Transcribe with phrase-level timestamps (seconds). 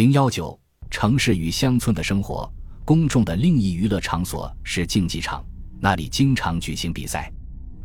[0.00, 0.58] 零幺九，
[0.88, 2.50] 城市与乡村的生活，
[2.86, 5.44] 公众的另一娱乐场所是竞技场，
[5.78, 7.30] 那里经常举行比赛。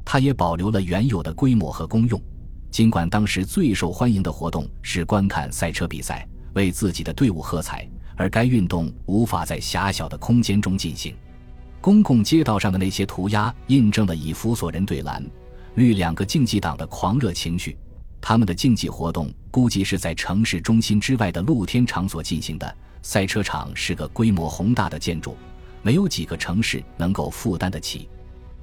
[0.05, 2.17] 它也保留了原有的规模和功用，
[2.71, 7.86] 尽管当时最受欢迎的活动是观看赛车比赛，为自己的队伍喝彩，
[8.16, 11.13] 而该运动无法在狭小的空间中进行。
[11.82, 15.21] 公共街道上的那些涂鸦，印证了以弗所人对蓝、
[15.73, 17.77] 绿两个竞技党的狂热情绪。
[18.28, 22.75] 他们的竞技活动估计是在城市中心之外的露天场所进行的。
[23.04, 25.38] 赛车场是个规模宏大的建筑，
[25.83, 28.10] 没有几个城市能够负担得起。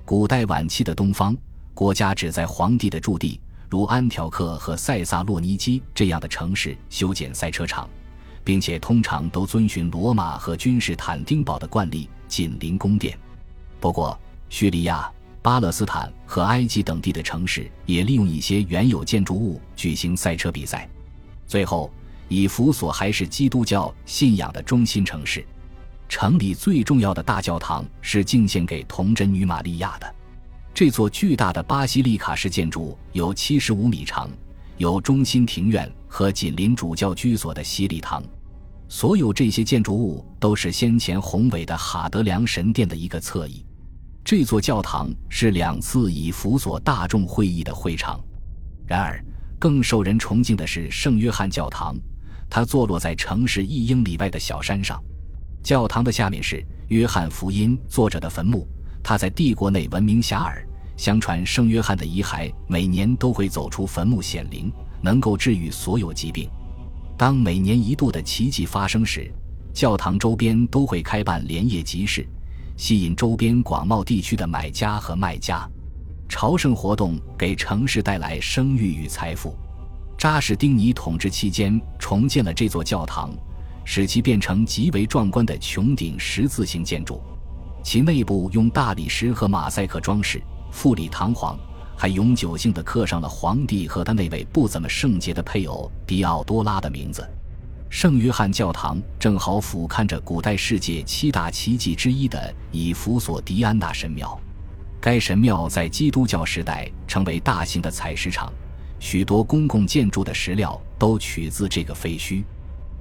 [0.04, 1.36] 古代晚期的东方
[1.74, 7.88] 国家只在皇帝的驻地，如安条克和塞萨洛尼基这样的城市修建赛车场，
[8.42, 13.16] 并且通常都遵循罗马和君士坦丁堡的惯例，紧邻宫殿。
[13.78, 15.08] 不过，叙利亚。
[15.42, 20.88] 巴勒斯坦和埃及等地的城市也利用一些原有建筑物举行赛车比赛。
[21.48, 21.92] 最后，
[22.28, 25.44] 以弗所还是基督教信仰的中心城市，
[26.08, 30.14] 城里最重要的大教堂是敬献给童真女玛利亚的。
[30.72, 34.30] 这座巨大的巴西利卡式建筑有七十五米长，
[34.78, 38.22] 有中心庭院和紧邻主教居所的洗礼堂。
[38.88, 43.64] 所有这些建筑物都是先前宏伟的哈德良神殿的一个侧翼。
[44.24, 48.20] 这座教堂是两次以辅佐大众会议的会场。
[48.86, 49.22] 然而，
[49.58, 51.96] 更受人崇敬的是圣约翰教堂，
[52.48, 55.02] 它坐落在城市一英里外的小山上。
[55.62, 58.66] 教堂的下面是约翰福音作者的坟墓，
[59.02, 60.64] 他在帝国内闻名遐迩。
[60.96, 64.70] 相传，圣约翰的遗骸每年都会走出坟墓显灵，
[65.00, 66.48] 能够治愈所有疾病。
[67.16, 69.32] 当每年一度的奇迹发生时，
[69.72, 72.26] 教堂周边都会开办连夜集市。
[72.76, 75.68] 吸引周边广袤地区的买家和卖家，
[76.28, 79.56] 朝圣活动给城市带来声誉与财富。
[80.18, 83.30] 扎什丁尼统治期间重建了这座教堂，
[83.84, 87.20] 使其变成极为壮观的穹顶十字形建筑。
[87.82, 90.40] 其内部用大理石和马赛克装饰，
[90.70, 91.58] 富丽堂皇，
[91.96, 97.28] 还永久性的刻上了皇帝和他那位不怎么圣洁的配偶迪奥多拉的名字。
[97.92, 104.40] 圣约翰教堂正好俯瞰着古代世界七大奇迹之一的以弗所迪安娜神庙。
[104.98, 108.50] 该神庙在基督教时代成为大型的采石场，
[108.98, 112.42] 许多公共建筑的石料都取自这个废墟。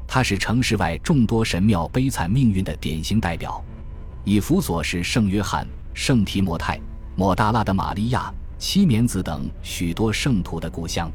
[0.06, 3.64] 它是城市外众多神庙悲惨命运的典型代表。
[4.26, 6.78] 以弗所是圣约翰、圣提摩太、
[7.16, 11.10] 抹大拉的玛利亚、七冕子等许多圣徒的故乡。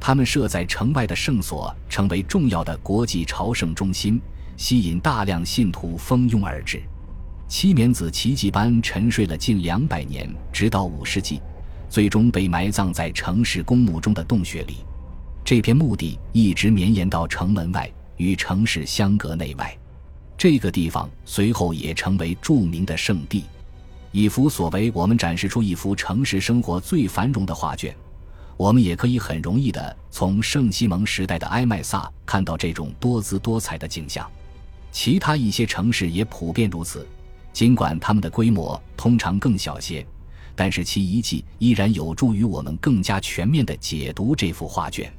[0.00, 4.20] 他们设在城外的圣所，成为重要的国际朝圣中心，
[4.56, 6.80] 吸引大量信徒蜂拥而至。
[7.48, 11.40] 七冕子奇迹般沉睡了近两百年，直到五世纪，
[11.88, 14.76] 最终被埋葬在城市公墓中的洞穴里。
[15.44, 19.76] 这片墓地一直绵延到城门外，与城市相隔内外。
[20.36, 23.44] 这个地方随后也成为著名的圣地。
[24.12, 27.94] 以弗所为我们展示出一幅城市生活最繁荣的画卷。
[28.58, 34.28] 我们也可以很容易地从圣西蒙时代的埃麦萨看到这种多姿多彩的景象，
[34.90, 37.06] 其他一些城市也普遍如此。
[37.52, 40.04] 尽管它们的规模通常更小些，
[40.56, 45.10] 但是其遗迹依然有助于我们更加全面地解读这幅画卷。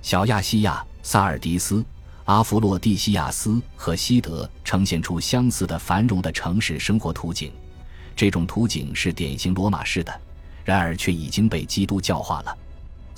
[0.00, 1.84] 小亚细亚、萨尔迪斯、
[2.24, 7.52] 阿弗洛蒂西亚斯和西德呈现出相似的繁荣的城市生活图景，
[8.16, 10.20] 这种图景是典型罗马式的，
[10.64, 12.56] 然而却已经被基督教化了。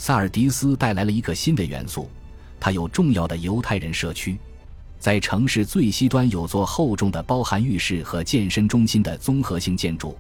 [0.05, 2.11] 萨尔迪斯带来了一个新的元素，
[2.59, 4.37] 它有重要的犹太人社区，
[4.99, 10.19] 在城市最西端有座厚重的包含浴室和健身中心的综合性建筑，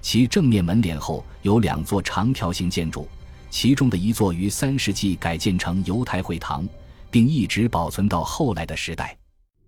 [0.00, 3.08] 其正面门脸后有两座长条形建筑，
[3.50, 6.64] 其中的一座于三世纪改建成犹太会堂，
[7.10, 9.18] 并一直保存到后来的时代。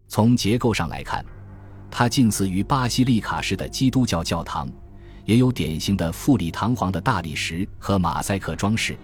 [0.06, 1.26] 从结构上来看，
[1.90, 4.68] 它近似于巴西利卡式的基督教教堂，
[5.24, 8.96] 也有典型的富丽堂皇的大理石和马赛克装饰。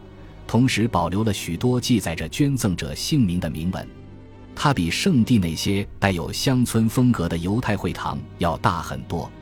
[0.53, 3.89] 同时保留了许多记载着捐赠者姓名的铭文，
[4.55, 9.33] 它比圣地那些带有乡村风格的犹太会堂要大很多。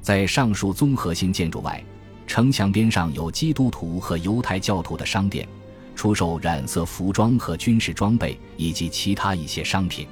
[0.00, 1.84] 在上述综合性建筑外，
[2.28, 5.48] 城墙边上有基督徒和犹太教徒的商店，
[5.96, 10.06] 出售染色服装和军事装备以及其他一些商品。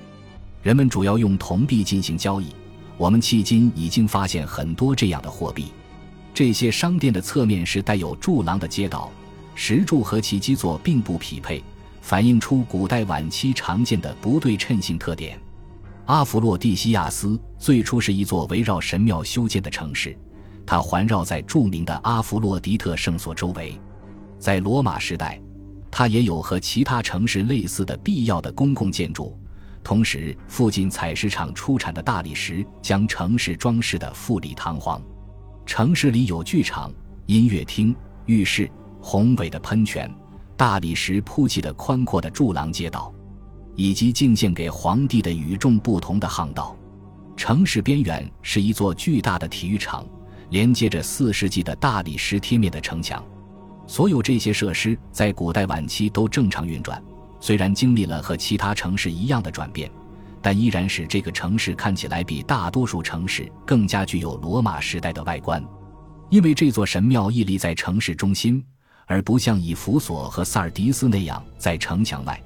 [0.65, 2.49] 人们主要用铜币进行交易，
[2.97, 5.67] 我们迄今已经发现很多这样的货币。
[6.35, 9.13] 这些商店的侧面是带有柱廊的街道。
[9.55, 11.63] 石柱和其基座并不匹配，
[12.01, 15.39] 反映出古代晚期常见的不对称性特点。
[16.07, 20.17] 阿弗洛蒂西亚斯最初是一座围绕神庙修建的城市，
[20.67, 23.79] 它环绕在著名的阿弗洛狄特圣所周围。
[24.39, 25.41] 在罗马时代，
[25.91, 29.39] 它也有和其他城市类似的必要的公共建筑，
[29.85, 35.01] 同时，附近采石场出产的大理石将城市装饰得富丽堂皇。
[35.67, 36.93] 城市里有剧场、
[37.27, 37.95] 音乐厅、
[38.27, 38.69] 浴室、
[39.01, 40.11] 宏伟的喷泉、
[40.57, 43.13] 大理石铺砌的宽阔的柱廊街道，
[43.75, 46.77] 以及进献给皇帝的与众不同的巷道。
[47.37, 50.07] 城市边缘是一座巨大的体育场，
[50.51, 53.25] 连接着四世纪的大理石贴面的城墙。
[53.87, 57.03] 所有这些设施在古代晚期都正常运转。
[57.41, 59.91] 虽然经历了和其他城市一样的转变，
[60.43, 65.65] 但依然使这个城市看起来比大多数城市更加具有罗马时代的外观。
[66.29, 68.63] 因为这座神庙屹立在城市中心，
[69.11, 72.41] 而不像以弗所和萨尔迪斯那样在城墙外，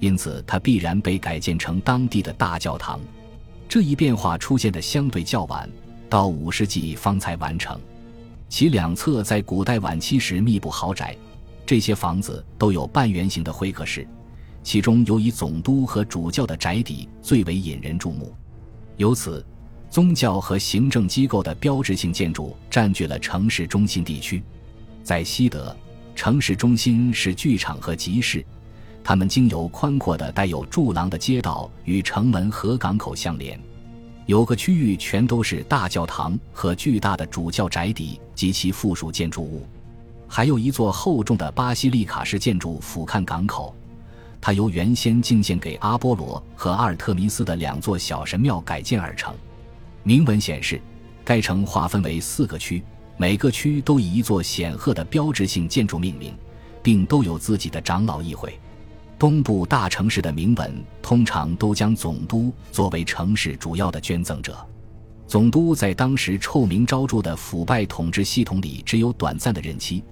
[0.00, 2.98] 因此它必然被改建成当地的大教堂。
[3.68, 5.70] 这一变化出现的相对较晚，
[6.10, 7.80] 到五世纪方才完成。
[8.48, 11.16] 其两侧在古代晚期时密布豪宅，
[11.64, 14.04] 这些房子都有半圆形的会客室。
[14.64, 18.34] 其中尤以总督和主教的宅邸最为引人注目，
[18.96, 19.46] 由此，
[19.88, 24.42] 宗教和行政机构的标志性建筑占据了城市中心地区。
[25.04, 25.74] 在西德，
[26.18, 28.44] 城市中心是剧场和集市，
[29.04, 33.56] 它们经由宽阔的带有柱廊的街道与城门和港口相连。
[34.26, 39.64] 有个区域全都是大教堂和巨大的主教宅邸及其附属建筑物，
[40.26, 43.72] 还有一座厚重的巴西利卡式建筑俯瞰港口。
[44.40, 49.32] 它由原先敬献给阿波罗和阿尔特弥斯的两座小神庙改建而成。
[50.02, 50.80] 铭文显示，
[51.24, 52.82] 该城划分为四个区，
[53.20, 56.32] 每个区都以一座显赫的标志性建筑命名，
[56.82, 58.58] 并都有自己的长老议会。
[59.18, 60.72] 东部大城市的铭文
[61.02, 64.56] 通常都将总督作为城市主要的捐赠者。
[65.26, 70.02] 总督在当时臭名昭著的腐败统治系统里只有短暂的任期，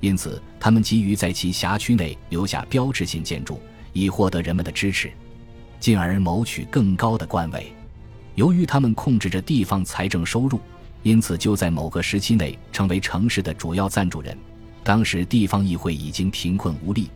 [0.00, 3.60] 因此他们急于在其辖区内留下标志性建筑。
[3.92, 5.10] 以获得人们的支持，
[5.80, 7.72] 进而谋取更高的官位。
[8.34, 10.60] 由于他们控制着地方财政收入，
[11.06, 14.36] 因此就在某个时期内成为城市的主要赞助人。
[14.82, 17.08] 当时地方议会已经贫困无力，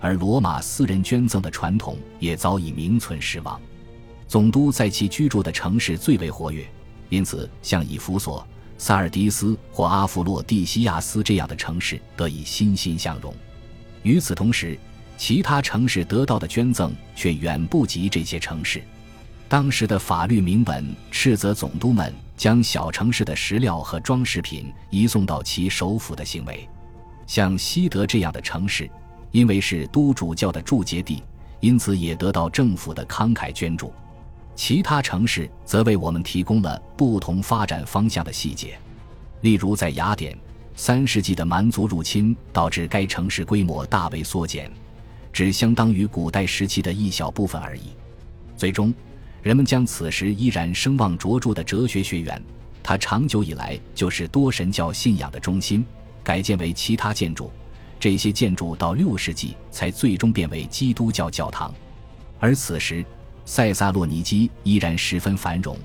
[0.00, 3.60] 而罗马私人捐赠的传统也早已名存实亡。
[4.26, 6.66] 总督在其居住的城市最为活跃，
[7.08, 8.44] 因此像以弗所、
[8.78, 13.32] 萨尔迪斯或阿弗洛蒂西亚斯这样的城市得以欣欣向荣。
[14.02, 14.76] 与此同时，
[15.16, 18.82] 其他城市得到的捐赠却远不及这些城市。
[19.48, 26.68] 当时的法律明文斥责总督们将小城市的石料和装饰品移送到其首府的行为。
[27.26, 28.88] 像西德这样的城市，
[29.30, 31.22] 因为是都主教的驻节地，
[31.60, 33.92] 因此也得到政府的慷慨捐助。
[34.54, 38.78] 其他城市则为我们提供了不同发展方向的细节。
[39.42, 40.36] 例如，在雅典，
[40.74, 44.70] 三世纪的蛮族入侵导致该城市规模大为缩减。
[45.32, 47.82] 只相当于古代时期的一小部分而已。
[48.56, 48.94] 最终，
[49.46, 52.42] 人们将此时依然声望卓著的哲学学院，
[52.82, 55.86] 它长久以来就是多神教信仰的中心，
[56.24, 57.48] 改建为其他建筑。
[58.00, 61.72] 这些建筑到六世纪才最终变为基督教教堂。
[62.40, 63.06] 而此时，
[63.44, 65.78] 塞萨洛尼基依然十分繁荣，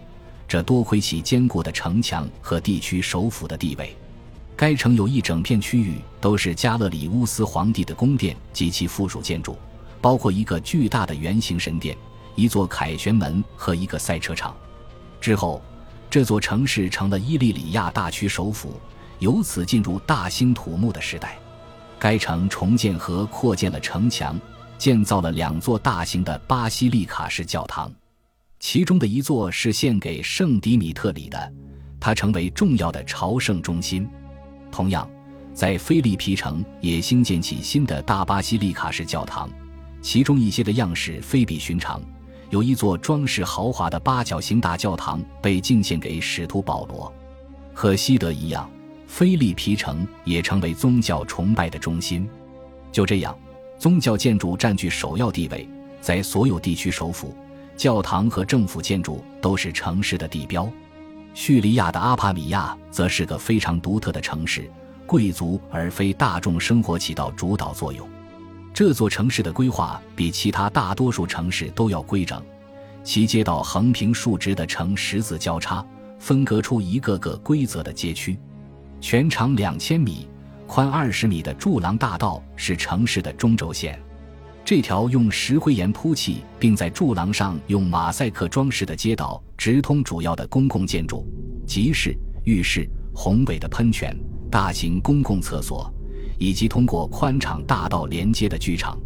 [0.47, 3.95] 这多亏其坚固的城墙和地区首府的地位。
[4.55, 9.55] 该城有一整片区域都是加勒里乌斯皇帝的宫殿及其附属建筑，
[10.01, 11.95] 包括一个巨大的圆形神殿、
[12.35, 14.55] 一座凯旋门和一个赛车场。
[15.19, 15.61] 之后，
[16.09, 18.79] 这座城市成了伊利里亚大区首府，
[19.19, 21.37] 由此进入大兴土木的时代。
[21.99, 24.39] 该城重建和扩建了城墙，
[24.77, 27.91] 建造了两座大型的巴西利卡式教堂，
[28.59, 31.53] 其中的一座是献给圣迪米特里的，
[31.99, 34.09] 它成为重要的朝圣中心。
[34.71, 35.07] 同样，
[35.53, 39.47] 在菲利皮城也兴建起新的大巴西利卡式教堂，
[40.01, 42.01] 其中一些的样式非比寻常。
[42.51, 47.11] 有一座装饰豪华的八角形大教堂被敬献给使徒保罗。
[47.73, 48.69] 和西德一样，
[49.07, 52.29] 菲利皮城也成为宗教崇拜的中心。
[52.91, 53.33] 就这样，
[53.79, 55.65] 宗教建筑占据首要地位，
[56.01, 57.33] 在所有地区首府、
[57.77, 60.69] 教堂和政府建筑都是城市的地标。
[61.33, 64.69] 叙利亚的阿帕米亚则是个非常独特的城市，
[65.07, 68.05] 贵族而非大众生活起到主导作用。
[68.73, 72.41] 这座城市的规划比其他大多数城市都要规整，
[73.03, 75.85] 其街道横平竖直的呈十字交叉，
[76.19, 78.37] 分隔出一个个规则的街区。
[79.01, 80.27] 全长两千米、
[80.67, 83.99] 宽二十米的柱廊大道是城市的中轴线。
[84.63, 91.25] 这条用石灰岩铺砌，并在柱廊上用马赛克装饰的街道，直通主要的公共建筑、
[91.67, 94.15] 集市、浴室、宏伟的喷泉、
[94.49, 95.91] 大型公共厕所，
[96.41, 98.97] 以及通过宽敞大道连接的剧场。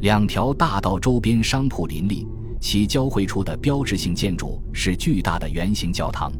[0.00, 2.26] 两条大道周边商铺林立，
[2.60, 6.30] 其交汇处的标志性建筑是巨大的圆形教堂。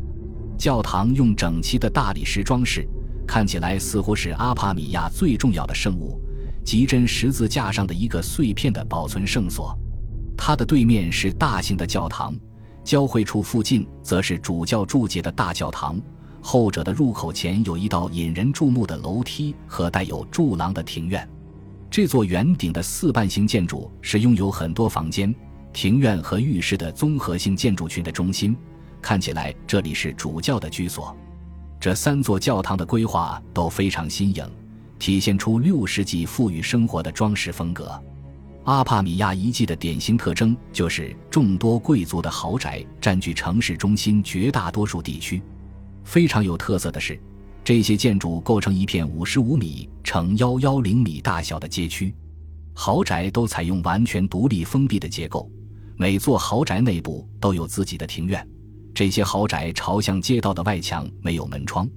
[0.58, 2.86] 教堂用整齐的大理石装饰，
[3.26, 6.20] 看起来似乎是阿帕米亚最重要的圣物——
[6.62, 9.74] 极真十字架上的一个碎片的保存圣所。
[10.36, 12.34] 它的对面是大型的教堂，
[12.84, 15.98] 交汇处附近则是主教铸结的大教堂。
[16.48, 21.28] 后者的入口前有一道引人注目的楼梯和带有柱廊的庭院。
[21.90, 25.34] 这座圆顶的四瓣形建筑是拥有很多房间、
[25.72, 28.56] 庭院和浴室的综合性建筑群的中心。
[29.02, 31.16] 看起来这里是主教的居所。
[31.80, 34.48] 这三座教堂的规划都非常新颖，
[35.00, 38.00] 体现出六世纪富裕生活的装饰风格。
[38.62, 45.42] 阿帕米亚遗迹的典型特征就是众多贵族的豪宅占据城市中心绝大多数地区。
[46.06, 47.20] 非常有特色的是，
[47.64, 52.14] 这些建筑构成一片五十五米乘幺幺零米大小的街区。
[52.72, 55.50] 豪宅都采用完全独立封闭的结构，
[55.96, 58.48] 每座豪宅内部都有自己的庭院。
[58.94, 61.88] 这些豪宅朝向街道的外墙没有门窗，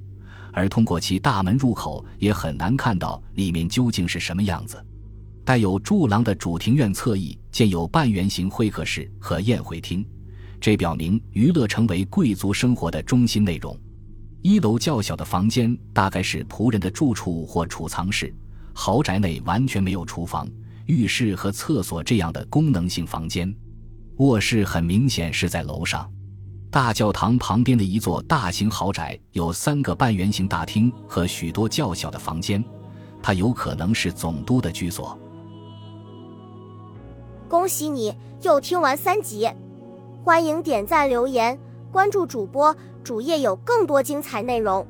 [0.52, 4.84] 而通过其大门入口也很难看到里面究竟是什么样子。
[5.46, 10.04] 带有柱廊的主庭院侧翼建有半圆形会客室和宴会厅，
[10.60, 13.80] 这表明娱乐成为贵族生活的中心内容。
[14.42, 18.34] 一楼较小的房间大概是仆人的住处或储藏室。
[18.74, 20.48] 豪宅内完全没有厨房、
[20.86, 23.54] 浴室和厕所这样的功能性房间，
[24.18, 26.10] 卧室很明显是在楼上。
[26.72, 32.64] 大教堂旁边的一座大型豪宅有三个半圆形大厅和许多较小的房间，
[33.22, 35.20] 它有可能是总督的居所。
[37.50, 39.50] 恭喜你又听完三集，
[40.24, 41.60] 欢迎点赞、留言、
[41.92, 42.74] 关注主播，
[43.10, 44.86] 主页有更多精彩内容。